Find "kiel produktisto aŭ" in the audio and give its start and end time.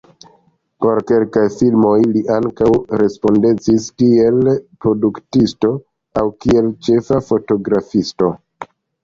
4.03-6.25